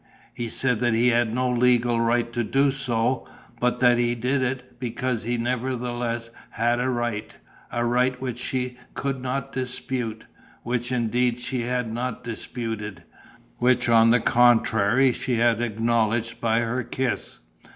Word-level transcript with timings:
He 0.33 0.49
said 0.49 0.79
that 0.79 0.95
he 0.95 1.09
had 1.09 1.31
no 1.31 1.47
legal 1.51 2.01
right 2.01 2.33
to 2.33 2.43
do 2.43 2.71
so, 2.71 3.27
but 3.59 3.79
that 3.81 3.99
he 3.99 4.15
did 4.15 4.41
it 4.41 4.79
because 4.79 5.21
he 5.21 5.37
nevertheless 5.37 6.31
had 6.49 6.79
a 6.79 6.89
right, 6.89 7.37
a 7.71 7.85
right 7.85 8.19
which 8.19 8.39
she 8.39 8.79
could 8.95 9.19
not 9.21 9.51
dispute, 9.51 10.25
which 10.63 10.91
indeed 10.91 11.37
she 11.37 11.61
had 11.65 11.93
not 11.93 12.23
disputed, 12.23 13.03
which 13.59 13.87
on 13.89 14.09
the 14.09 14.19
contrary 14.19 15.11
she 15.13 15.35
had 15.35 15.61
acknowledged 15.61 16.41
by 16.41 16.61
her 16.61 16.81
kiss. 16.83 17.37